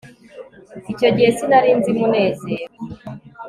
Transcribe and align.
icyo 0.91 1.07
gihe 1.15 1.29
sinari 1.37 1.71
nzi 1.77 1.91
munezero 1.99 2.73